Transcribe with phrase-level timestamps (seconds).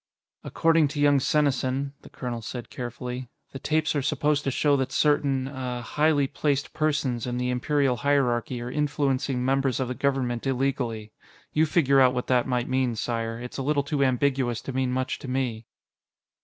[0.43, 4.91] "According to young Senesin," the colonel said carefully, "the tapes are supposed to show that
[4.91, 5.47] certain...
[5.47, 5.83] ah...
[5.83, 11.11] 'highly placed persons' in the Imperial hierarchy are influencing members of the Government illegally.
[11.53, 14.91] You figure out what that might mean, Sire; it's a little too ambiguous to mean
[14.91, 15.67] much to me."